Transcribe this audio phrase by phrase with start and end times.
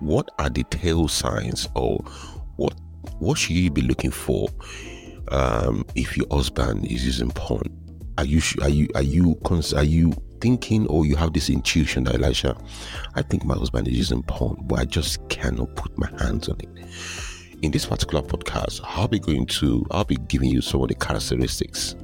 [0.00, 1.98] what are the tail signs or
[2.56, 2.74] what
[3.18, 4.48] what should you be looking for
[5.28, 7.62] um, if your husband is using porn?
[8.18, 9.38] Are you are you are you
[9.74, 12.56] are you thinking or you have this intuition that Elisha,
[13.14, 16.58] I think my husband is using porn, but I just cannot put my hands on
[16.60, 16.68] it.
[17.62, 20.94] In this particular podcast, I'll be going to I'll be giving you some of the
[20.94, 21.94] characteristics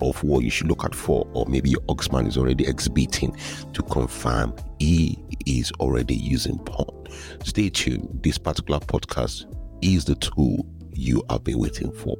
[0.00, 3.36] of what you should look out for, or maybe your husband is already exhibiting
[3.72, 7.06] to confirm he is already using porn.
[7.44, 8.20] Stay tuned.
[8.22, 9.44] This particular podcast
[9.82, 12.16] is the tool you have been waiting for.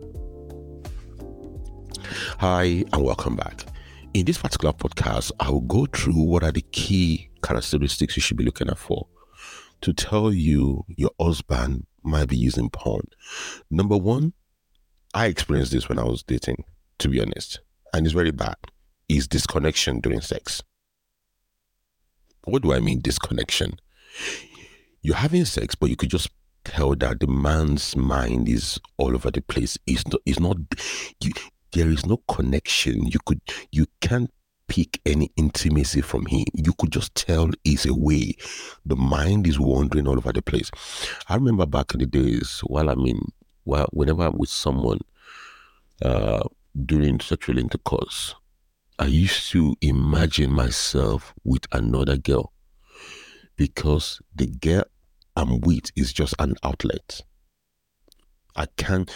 [2.39, 3.67] Hi, and welcome back.
[4.15, 8.37] In this particular podcast, I will go through what are the key characteristics you should
[8.37, 9.07] be looking out for
[9.83, 13.07] to tell you your husband might be using porn.
[13.71, 14.33] Number one,
[15.15, 16.65] I experienced this when I was dating,
[16.99, 17.61] to be honest,
[17.93, 18.57] and it's very bad,
[19.09, 20.63] is disconnection during sex.
[22.45, 23.79] What do I mean, disconnection?
[25.03, 26.31] You're having sex, but you could just
[26.65, 29.79] tell that the man's mind is all over the place.
[29.87, 30.57] It's not, it's not
[31.21, 31.33] you,
[31.73, 33.07] there is no connection.
[33.07, 33.41] You could
[33.73, 34.31] you can't
[34.67, 36.45] pick any intimacy from him.
[36.53, 38.35] You could just tell he's away.
[38.85, 40.71] The mind is wandering all over the place.
[41.29, 43.33] I remember back in the days while I mean,
[43.65, 45.01] well whenever I'm with someone
[46.03, 46.45] uh
[46.87, 48.35] during sexual intercourse,
[48.99, 52.53] I used to imagine myself with another girl
[53.57, 54.85] because the girl
[55.37, 57.21] I'm with is just an outlet.
[58.57, 59.11] I can't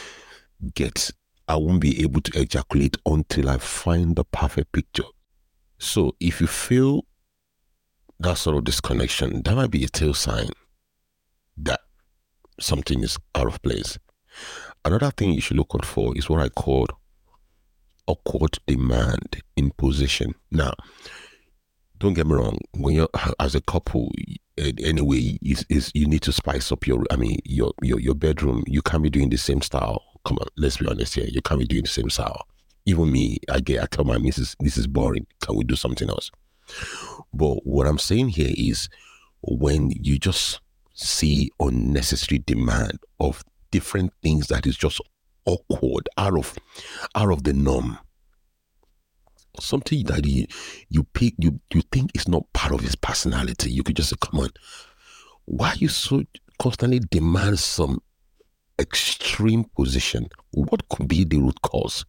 [0.74, 1.10] get
[1.48, 5.02] I won't be able to ejaculate until I find the perfect picture.
[5.78, 7.04] So if you feel
[8.20, 10.50] that sort of disconnection, that might be a tail sign
[11.56, 11.80] that
[12.60, 13.98] something is out of place.
[14.84, 16.86] Another thing you should look out for is what I call
[18.06, 20.34] awkward demand in position.
[20.50, 20.75] Now,
[21.98, 22.59] don't get me wrong.
[22.75, 24.11] When you're as a couple,
[24.59, 27.05] anyway, is is you need to spice up your.
[27.11, 28.64] I mean, your your your bedroom.
[28.67, 31.27] You can't be doing the same style come on, let's be honest here.
[31.27, 32.47] You can't be doing the same style.
[32.86, 35.26] Even me, I get, I tell my missus, this is boring.
[35.41, 36.31] Can we do something else?
[37.32, 38.88] But what I'm saying here is
[39.43, 40.60] when you just
[40.94, 45.00] see unnecessary demand of different things that is just
[45.44, 46.56] awkward, out of,
[47.14, 47.98] out of the norm.
[49.60, 50.47] Something that you
[50.88, 53.70] you pick you you think is not part of his personality.
[53.70, 54.48] You could just say, "Come on,
[55.44, 56.22] why you so
[56.58, 58.00] constantly demand some
[58.78, 62.04] extreme position, what could be the root cause?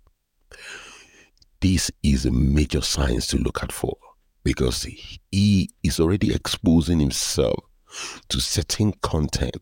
[1.59, 3.95] This is a major signs to look at for
[4.43, 4.83] because
[5.31, 7.63] he is already exposing himself
[8.29, 9.57] to certain content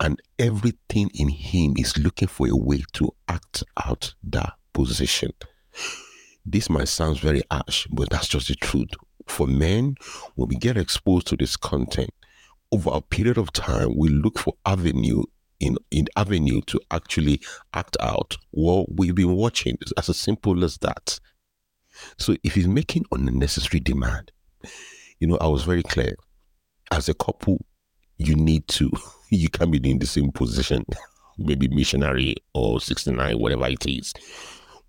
[0.00, 5.32] and everything in him is looking for a way to act out that position.
[6.44, 8.90] This might sound very harsh, but that's just the truth.
[9.26, 9.96] For men,
[10.36, 12.10] when we get exposed to this content,
[12.72, 15.22] over a period of time, we look for avenue
[15.60, 17.40] in in avenue to actually
[17.72, 19.76] act out what we've been watching.
[19.80, 21.18] It's as simple as that.
[22.18, 24.32] So if he's making unnecessary demand,
[25.18, 26.14] you know, I was very clear.
[26.90, 27.64] As a couple,
[28.18, 28.90] you need to
[29.30, 30.84] you can be in the same position,
[31.38, 34.12] maybe missionary or 69, whatever it is.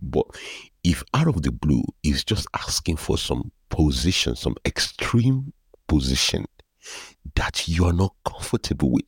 [0.02, 0.26] But
[0.84, 5.54] if out of the blue is just asking for some position, some extreme
[5.88, 6.46] position
[7.36, 9.06] that you are not comfortable with,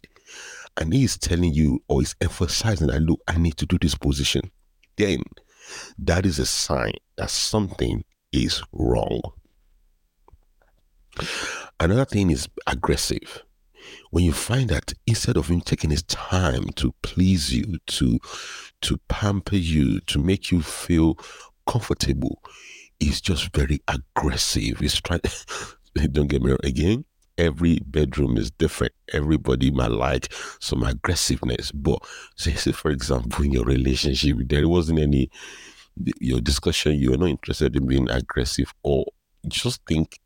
[0.77, 3.95] and he is telling you or is emphasizing that look, I need to do this
[3.95, 4.51] position,
[4.97, 5.23] then
[5.97, 9.21] that is a sign that something is wrong.
[11.79, 13.43] Another thing is aggressive.
[14.11, 18.19] When you find that instead of him taking his time to please you, to
[18.81, 21.17] to pamper you, to make you feel
[21.65, 22.41] comfortable,
[22.99, 24.79] he's just very aggressive.
[24.79, 25.21] He's trying
[26.11, 27.05] don't get me wrong again
[27.39, 28.93] every bedroom is different.
[29.13, 31.71] Everybody might like some aggressiveness.
[31.71, 31.99] But
[32.35, 35.31] say, say for example, in your relationship, there wasn't any
[36.21, 39.05] your discussion, you're not interested in being aggressive, or
[39.47, 40.19] just think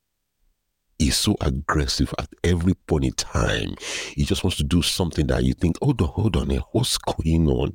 [1.04, 3.76] he's so aggressive at every point in time.
[4.16, 6.98] He just wants to do something that you think, hold on, hold on, a what's
[6.98, 7.74] going on?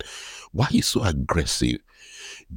[0.52, 1.78] Why is so aggressive?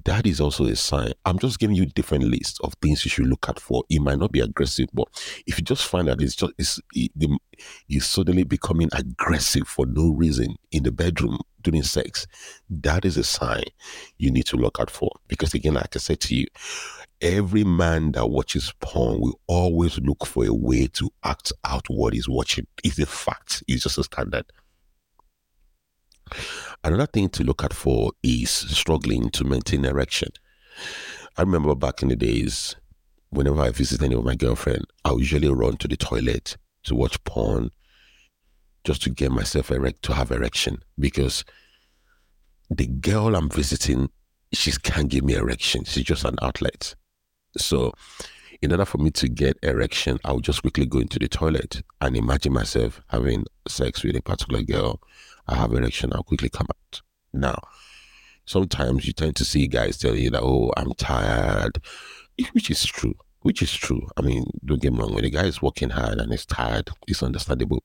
[0.05, 1.11] that is also a sign.
[1.25, 3.83] I'm just giving you different lists of things you should look at for.
[3.89, 5.07] It might not be aggressive, but
[5.45, 10.55] if you just find that it's just it's it, suddenly becoming aggressive for no reason
[10.71, 12.25] in the bedroom during sex,
[12.69, 13.63] that is a sign
[14.17, 15.11] you need to look out for.
[15.27, 16.47] Because again, like I said to you,
[17.21, 22.13] every man that watches porn will always look for a way to act out what
[22.13, 22.67] he's watching.
[22.83, 23.63] It's a fact.
[23.67, 24.45] It's just a standard.
[26.83, 30.29] Another thing to look at for is struggling to maintain erection.
[31.37, 32.75] I remember back in the days,
[33.29, 37.23] whenever I visit any of my girlfriend, I usually run to the toilet to watch
[37.23, 37.71] porn.
[38.83, 41.45] just to get myself erect to have erection because
[42.69, 44.09] the girl I'm visiting,
[44.53, 45.83] she can't give me erection.
[45.83, 46.95] She's just an outlet.
[47.57, 47.93] So
[48.61, 52.15] in order for me to get erection, I'll just quickly go into the toilet and
[52.15, 55.01] imagine myself having sex with a particular girl.
[55.47, 57.01] I have erection, I'll quickly come out.
[57.33, 57.59] Now,
[58.45, 61.79] sometimes you tend to see guys tell you that, oh, I'm tired,
[62.53, 63.15] which is true.
[63.41, 64.07] Which is true.
[64.17, 66.91] I mean, don't get me wrong, when a guy is working hard and is tired,
[67.07, 67.83] it's understandable.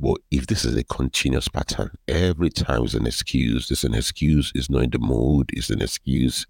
[0.00, 4.50] But if this is a continuous pattern, every time is an excuse, it's an excuse,
[4.56, 6.46] it's not in the mood, it's an excuse,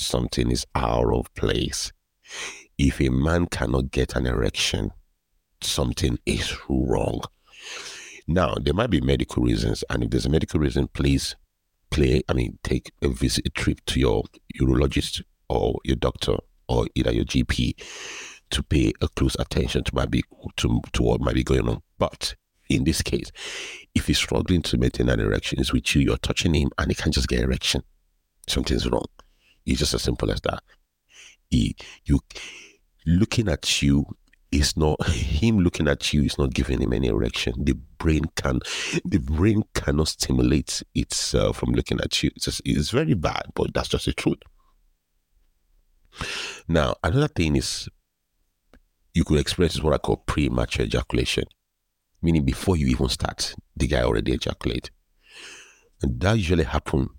[0.00, 1.92] something is out of place.
[2.78, 4.92] If a man cannot get an erection,
[5.62, 7.22] something is wrong.
[8.26, 11.36] Now, there might be medical reasons, and if there's a medical reason, please
[11.90, 14.24] play, I mean, take a visit, a trip to your
[14.60, 16.36] urologist or your doctor
[16.68, 17.74] or either your GP
[18.50, 20.22] to pay a close attention to might be
[20.56, 21.82] to, to what might be going on.
[21.98, 22.36] But
[22.68, 23.30] in this case,
[23.94, 26.94] if he's struggling to maintain an erection, it's with you, you're touching him and he
[26.94, 27.82] can't just get erection.
[28.48, 29.06] Something's wrong.
[29.70, 30.62] It's just as simple as that.
[31.48, 32.20] He you
[33.06, 34.04] looking at you
[34.50, 37.54] is not him looking at you is not giving him any erection.
[37.64, 38.60] The brain can
[39.04, 42.30] the brain cannot stimulate itself from looking at you.
[42.34, 44.38] It's, just, it's very bad, but that's just the truth.
[46.66, 47.88] Now, another thing is
[49.14, 51.44] you could experience what I call premature ejaculation,
[52.22, 54.90] meaning before you even start, the guy already ejaculate.
[56.02, 57.10] And that usually happen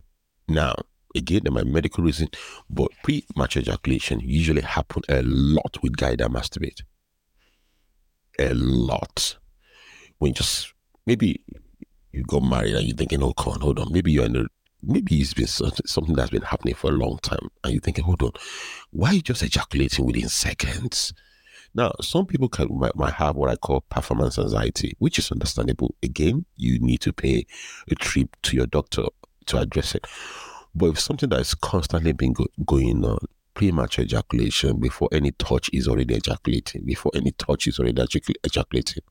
[0.47, 0.75] now.
[1.15, 2.29] Again, there might be medical reason,
[2.69, 6.81] but premature ejaculation usually happen a lot with guys that masturbate.
[8.39, 9.37] A lot.
[10.19, 10.73] When just
[11.05, 11.43] maybe
[12.11, 13.91] you got married and you're thinking, oh, come on, hold on.
[13.91, 14.45] Maybe you're in a
[14.83, 18.23] maybe it's been something that's been happening for a long time and you're thinking hold
[18.23, 18.31] on
[18.89, 21.13] why are you just ejaculating within seconds
[21.73, 25.93] now some people can might, might have what i call performance anxiety which is understandable
[26.01, 27.45] again you need to pay
[27.89, 29.03] a trip to your doctor
[29.45, 30.05] to address it
[30.73, 33.19] but if something that is constantly been go- going on
[33.53, 38.01] premature ejaculation before any touch is already ejaculating before any touch is already
[38.43, 39.03] ejaculating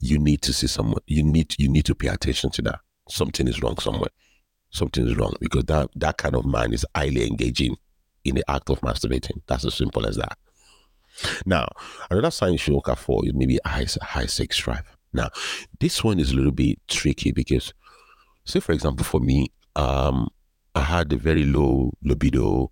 [0.00, 3.46] you need to see someone you need you need to pay attention to that something
[3.46, 4.10] is wrong somewhere
[4.70, 7.76] something is wrong because that, that kind of man is highly engaging
[8.24, 9.40] in the act of masturbating.
[9.46, 10.36] That's as simple as that.
[11.46, 11.68] Now,
[12.10, 14.96] another sign you should look out for is maybe high, high sex drive.
[15.12, 15.30] Now,
[15.80, 17.72] this one is a little bit tricky because,
[18.44, 20.28] say, for example, for me, um,
[20.76, 22.70] I had a very low libido,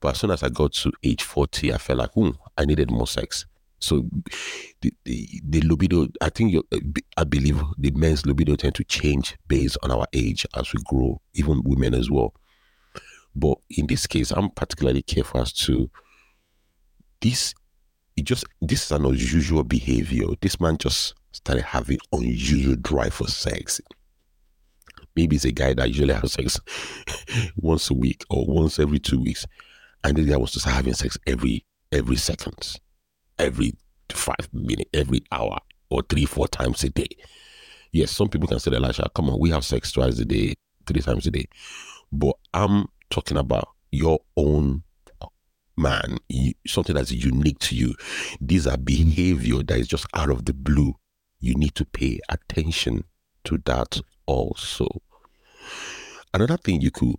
[0.00, 2.90] but as soon as I got to age 40, I felt like, hmm, I needed
[2.90, 3.46] more sex.
[3.78, 4.04] So
[4.82, 6.54] the, the, the libido, I think,
[7.16, 11.22] I believe the men's libido tend to change based on our age as we grow,
[11.32, 12.34] even women as well.
[13.34, 15.90] But in this case, I'm particularly careful as to
[17.22, 17.54] this.
[18.14, 20.26] It just this is an unusual behavior.
[20.42, 23.80] This man just started having unusual drive for sex.
[25.16, 26.60] Maybe it's a guy that usually has sex
[27.56, 29.46] once a week or once every two weeks,
[30.04, 32.78] and this guy to start having sex every every second
[33.38, 33.74] every
[34.10, 35.58] five minutes, every hour,
[35.90, 37.08] or three, four times a day.
[37.92, 40.54] Yes, some people can say, Elisha, come on, we have sex twice a day,
[40.86, 41.46] three times a day.
[42.10, 44.82] But I'm talking about your own
[45.76, 46.18] man,
[46.66, 47.94] something that's unique to you.
[48.40, 50.94] These are behavior that is just out of the blue.
[51.40, 53.04] You need to pay attention
[53.44, 55.02] to that also.
[56.34, 57.16] Another thing you could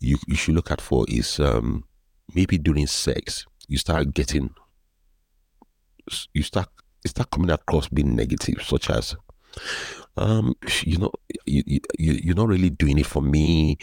[0.00, 1.84] you, you should look at for is um,
[2.34, 4.50] maybe during sex you start getting
[6.32, 6.68] you start
[7.04, 9.16] you start coming across being negative, such as
[10.16, 11.12] um, you know,
[11.44, 13.78] you, you, you're not really doing it for me.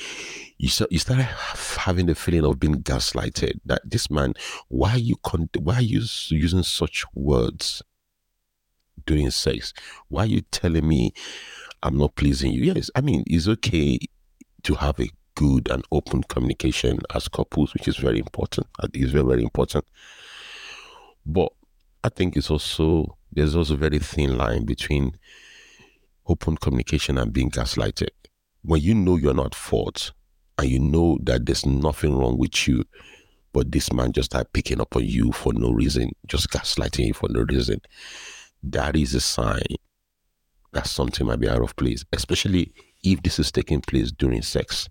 [0.58, 3.60] You start, you start having the feeling of being gaslighted.
[3.66, 4.34] That this man,
[4.68, 7.84] why are you con- why are you using such words
[9.06, 9.74] during sex?
[10.08, 11.13] Why are you telling me
[11.84, 12.74] I'm not pleasing you?
[12.74, 14.00] Yes, I mean it's okay
[14.63, 18.68] to have a good and open communication as couples, which is very important.
[18.80, 19.86] Uh, it's very very important.
[21.25, 21.52] But
[22.04, 25.18] I think it's also there's also a very thin line between
[26.28, 28.10] open communication and being gaslighted.
[28.62, 30.13] When you know you're not fault
[30.58, 32.86] and you know that there's nothing wrong with you,
[33.52, 37.13] but this man just started picking up on you for no reason, just gaslighting you
[37.13, 37.82] for no reason,
[38.63, 39.63] that is a sign
[40.74, 44.89] that something might be out of place, especially if this is taking place during sex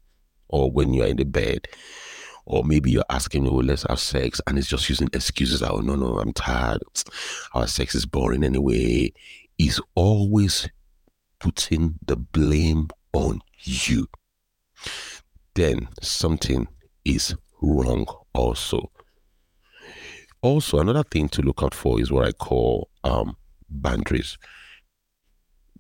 [0.48, 1.66] or when you're in the bed
[2.44, 5.62] or maybe you're asking, oh, let's have sex, and it's just using excuses.
[5.62, 6.82] Oh, no, no, I'm tired.
[7.54, 9.12] Our sex is boring anyway.
[9.58, 10.68] Is always
[11.38, 14.08] putting the blame on you.
[15.54, 16.66] Then something
[17.04, 18.90] is wrong also.
[20.40, 23.36] Also, another thing to look out for is what I call um,
[23.70, 24.36] boundaries.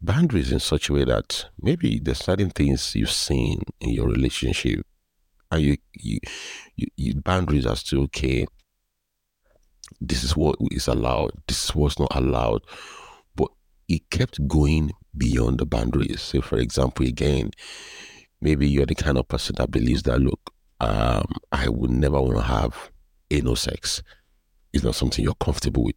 [0.02, 4.84] Boundaries in such a way that maybe there's certain things you've seen in your relationship
[5.52, 6.18] and you, you,
[6.96, 8.46] you, boundaries are still okay.
[10.00, 11.32] This is what is allowed.
[11.46, 12.62] This is what's not allowed.
[13.36, 13.50] But
[13.86, 16.22] it kept going beyond the boundaries.
[16.22, 17.50] Say, for example, again,
[18.40, 20.40] maybe you're the kind of person that believes that look,
[20.80, 22.90] um, I would never want to have
[23.30, 24.02] anal sex.
[24.72, 25.96] It's not something you're comfortable with.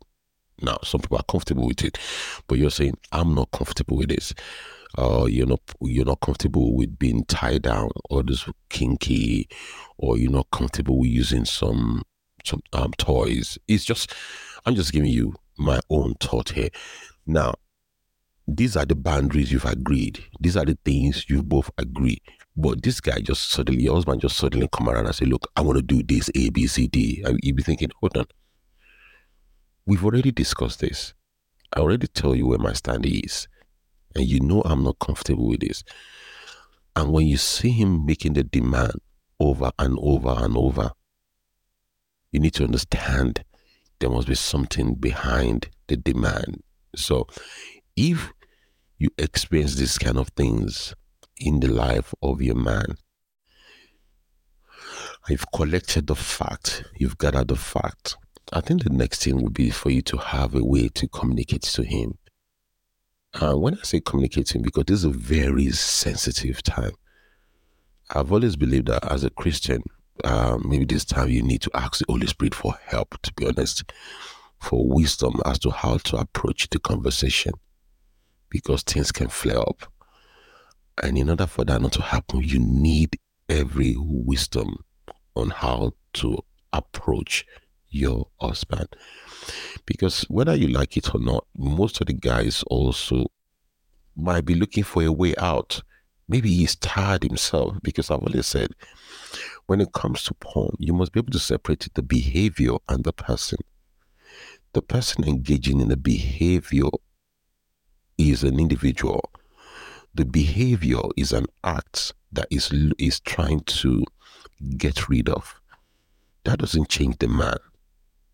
[0.62, 1.98] Now, some people are comfortable with it,
[2.48, 4.34] but you're saying, I'm not comfortable with this.
[4.98, 9.50] Uh, you're not you're not comfortable with being tied down or this kinky,
[9.98, 12.04] or you're not comfortable with using some
[12.46, 13.58] some um, toys.
[13.68, 14.14] It's just
[14.66, 16.70] I'm just giving you my own thought here.
[17.26, 17.56] Now,
[18.48, 20.24] these are the boundaries you've agreed.
[20.40, 22.22] These are the things you both agree.
[22.56, 25.62] But this guy just suddenly, your husband just suddenly come around and say, "Look, I
[25.62, 28.26] want to do this A, B, C, D." And you be thinking, "Hold on,
[29.86, 31.14] We've already discussed this.
[31.74, 33.48] I already tell you where my stand is.
[34.16, 35.84] And you know I'm not comfortable with this.
[36.96, 38.94] And when you see him making the demand
[39.40, 40.92] over and over and over,
[42.32, 43.44] you need to understand
[44.00, 46.64] there must be something behind the demand.
[46.96, 47.28] So
[47.96, 48.32] if
[48.98, 50.96] you experience these kind of things
[51.38, 52.96] in the life of your man,
[55.28, 58.18] you've collected the fact, you've gathered the fact,
[58.56, 61.64] I think the next thing would be for you to have a way to communicate
[61.64, 62.18] to him.
[63.34, 66.94] And when I say communicate to him, because this is a very sensitive time.
[68.12, 69.84] I've always believed that as a Christian,
[70.24, 73.46] uh, maybe this time you need to ask the Holy Spirit for help, to be
[73.46, 73.92] honest,
[74.62, 77.52] for wisdom as to how to approach the conversation
[78.50, 79.92] because things can flare up.
[81.04, 83.18] And in order for that not to happen, you need
[83.50, 84.78] every wisdom
[85.36, 86.38] on how to
[86.72, 87.46] approach
[87.96, 88.88] your husband.
[89.86, 93.28] Because whether you like it or not, most of the guys also
[94.16, 95.82] might be looking for a way out.
[96.28, 98.72] Maybe he's tired himself because I've always said
[99.68, 103.14] when it comes to porn, you must be able to separate the behavior and the
[103.14, 103.60] person.
[104.74, 106.90] The person engaging in the behavior
[108.18, 109.30] is an individual.
[110.14, 114.04] The behavior is an act that is is trying to
[114.78, 115.60] get rid of.
[116.44, 117.58] That doesn't change the man.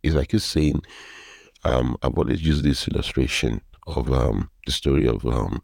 [0.03, 0.81] It's like you're saying,
[1.63, 5.61] um, I've always used this illustration of um, the story of um,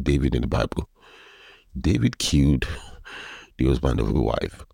[0.00, 0.88] David in the Bible.
[1.78, 2.66] David killed
[3.58, 4.64] the husband of his wife.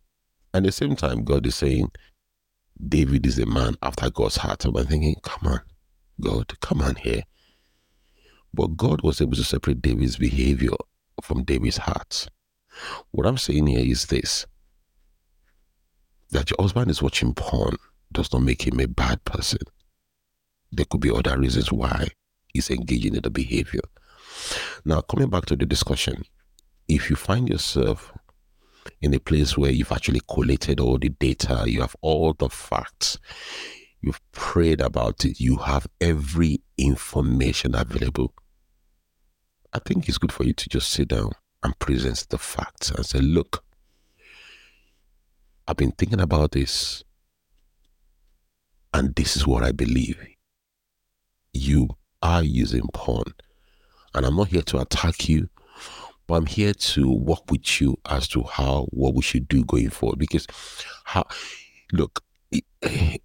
[0.53, 1.91] And at the same time, God is saying,
[2.89, 4.65] David is a man after God's heart.
[4.65, 5.61] And I'm thinking, come on,
[6.21, 7.23] God, come on here.
[8.53, 10.71] But God was able to separate David's behavior
[11.23, 12.29] from David's heart.
[13.11, 14.47] What I'm saying here is this
[16.31, 17.77] that your husband is watching porn
[18.13, 19.61] does not make him a bad person.
[20.73, 22.09] There could be other reasons why
[22.53, 23.81] he's engaging in the behavior.
[24.85, 26.25] Now, coming back to the discussion,
[26.89, 28.13] if you find yourself
[29.01, 33.19] in a place where you've actually collated all the data, you have all the facts,
[34.01, 38.35] you've prayed about it, you have every information available,
[39.73, 43.05] I think it's good for you to just sit down and present the facts and
[43.05, 43.63] say, look,
[45.69, 47.03] I've been thinking about this,
[48.95, 50.19] and this is what I believe.
[51.53, 51.89] You
[52.23, 53.35] are using porn,
[54.15, 55.49] and I'm not here to attack you,
[56.27, 59.91] but I'm here to work with you as to how what we should do going
[59.91, 60.19] forward.
[60.19, 60.47] Because,
[61.05, 61.27] how
[61.93, 62.23] look,
[62.83, 63.19] I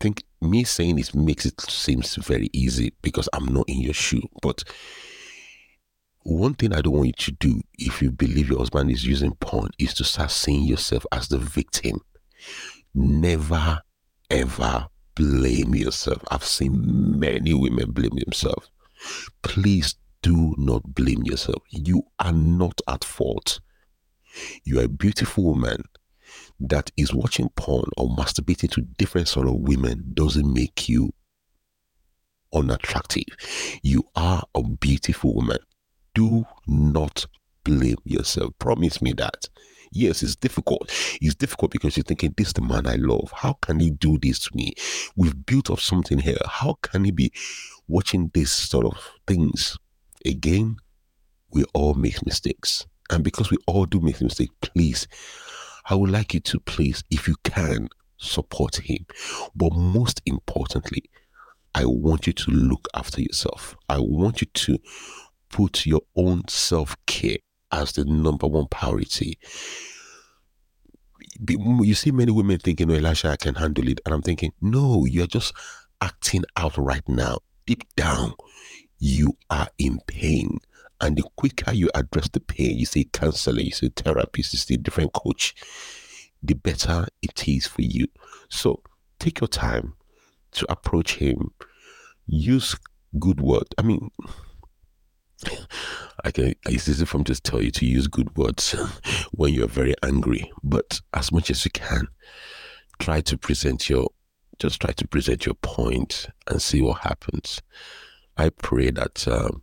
[0.00, 4.22] think me saying this makes it seems very easy because I'm not in your shoe,
[4.42, 4.64] but
[6.26, 9.36] one thing I don't want you to do if you believe your husband is using
[9.36, 12.00] porn is to start seeing yourself as the victim.
[12.92, 13.80] Never,
[14.28, 16.24] ever blame yourself.
[16.28, 18.68] I've seen many women blame themselves.
[19.42, 21.62] Please do not blame yourself.
[21.70, 23.60] You are not at fault.
[24.64, 25.84] You are a beautiful woman
[26.58, 31.12] that is watching porn or masturbating to different sort of women doesn't make you
[32.52, 33.26] unattractive.
[33.84, 35.58] You are a beautiful woman
[36.16, 37.26] do not
[37.62, 38.54] blame yourself.
[38.58, 39.48] Promise me that.
[39.92, 40.90] Yes, it's difficult.
[41.20, 43.30] It's difficult because you're thinking, this is the man I love.
[43.34, 44.72] How can he do this to me?
[45.14, 46.38] We've built up something here.
[46.46, 47.32] How can he be
[47.86, 49.76] watching this sort of things?
[50.24, 50.76] Again,
[51.50, 52.86] we all make mistakes.
[53.10, 55.06] And because we all do make mistakes, please,
[55.84, 59.06] I would like you to please, if you can, support him.
[59.54, 61.04] But most importantly,
[61.74, 63.76] I want you to look after yourself.
[63.90, 64.78] I want you to
[65.50, 67.38] put your own self care
[67.72, 69.38] as the number one priority.
[71.48, 74.00] You see many women thinking, oh, Elisha, I can handle it.
[74.04, 75.52] And I'm thinking, no, you're just
[76.00, 77.38] acting out right now.
[77.66, 78.32] deep down,
[78.98, 80.58] you are in pain.
[81.00, 84.76] And the quicker you address the pain, you say counselor, you say therapist, you say
[84.76, 85.54] different coach,
[86.42, 88.06] the better it is for you.
[88.48, 88.82] So
[89.18, 89.94] take your time
[90.52, 91.50] to approach him.
[92.26, 92.76] Use
[93.18, 93.66] good word.
[93.76, 94.10] I mean,
[96.24, 98.72] I can it's easy for me to tell you to use good words
[99.32, 102.08] when you're very angry, but as much as you can,
[102.98, 104.08] try to present your
[104.58, 107.60] just try to present your point and see what happens.
[108.36, 109.62] I pray that um,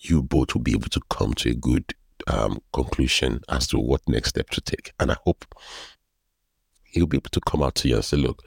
[0.00, 1.94] you both will be able to come to a good
[2.26, 4.92] um, conclusion as to what next step to take.
[5.00, 5.44] And I hope
[6.84, 8.42] he'll be able to come out to you and say, Look,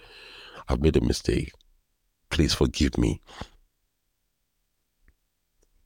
[0.68, 1.52] I've made a mistake.
[2.30, 3.22] Please forgive me.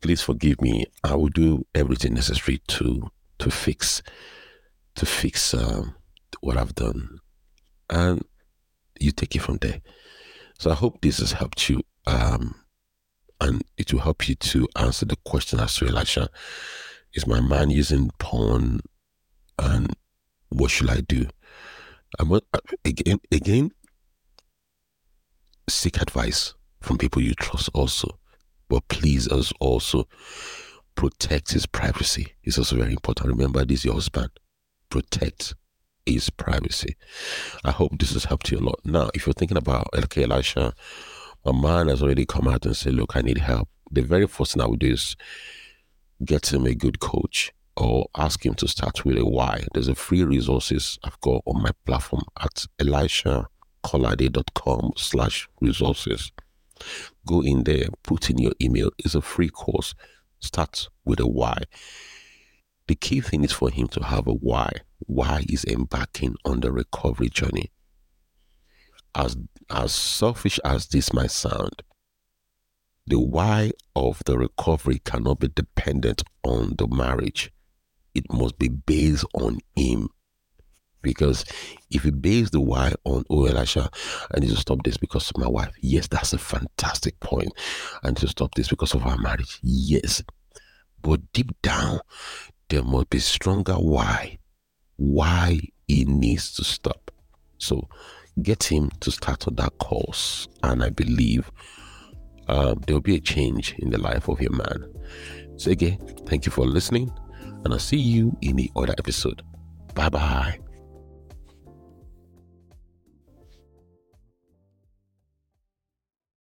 [0.02, 0.86] Please forgive me.
[1.04, 4.02] I will do everything necessary to to fix
[4.96, 5.96] to fix um,
[6.42, 7.20] what I've done.
[7.90, 8.24] And
[9.00, 9.82] you take it from there.
[10.60, 11.82] So I hope this has helped you.
[12.08, 12.56] Um,
[13.40, 16.30] and it will help you to answer the question as to Elisha,
[17.14, 18.80] is my man using porn
[19.58, 19.96] and
[20.50, 21.28] what should I do?
[22.20, 22.32] I'm
[22.86, 23.72] again again
[25.70, 28.20] seek advice from people you trust also.
[28.72, 30.08] But please us also
[30.96, 32.36] protect his privacy.
[32.42, 33.28] It's also very important.
[33.28, 34.30] Remember this your husband.
[34.90, 35.56] Protect
[36.06, 36.96] his privacy.
[37.66, 38.80] I hope this has helped you a lot.
[38.86, 40.74] Now, if you're thinking about okay, Elisha,
[41.44, 43.68] my man has already come out and said, Look, I need help.
[43.92, 45.18] The very first thing I would do is
[46.24, 49.66] get him a good coach or ask him to start with a why.
[49.74, 56.32] There's a free resources I've got on my platform at elishakolade.com slash resources.
[57.26, 58.92] Go in there, put in your email.
[58.98, 59.94] It's a free course.
[60.40, 61.64] Start with a why.
[62.88, 64.72] The key thing is for him to have a why.
[65.00, 67.72] Why is embarking on the recovery journey?
[69.14, 69.38] As
[69.70, 71.84] as selfish as this might sound,
[73.06, 77.52] the why of the recovery cannot be dependent on the marriage
[78.14, 80.10] it must be based on him.
[81.02, 81.46] Because
[81.90, 83.90] if he based the why on, oh, Elisha,
[84.34, 85.74] I need to stop this because of my wife.
[85.82, 87.52] Yes, that's a fantastic point.
[88.04, 89.60] I need to stop this because of our marriage.
[89.62, 90.24] Yes.
[91.02, 92.00] But deep down,
[92.70, 94.38] there must be stronger why.
[94.98, 97.12] Why he needs to stop.
[97.58, 97.88] So
[98.42, 100.48] get him to start on that course.
[100.64, 101.52] And I believe
[102.48, 104.94] uh, there will be a change in the life of your man.
[105.58, 107.12] So again, thank you for listening
[107.64, 109.44] and I'll see you in the other episode.
[109.94, 110.60] Bye bye.